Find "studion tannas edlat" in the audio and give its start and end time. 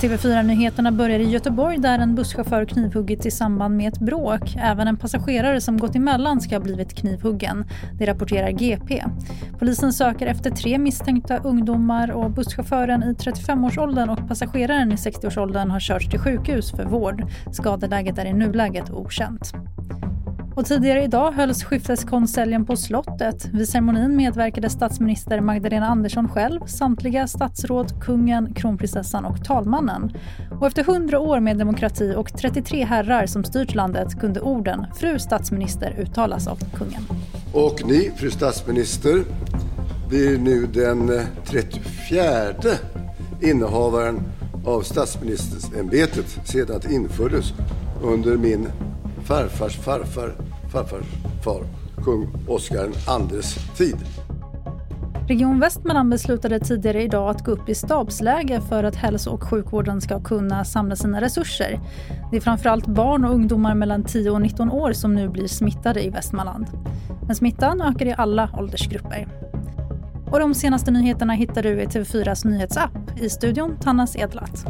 73.30-74.66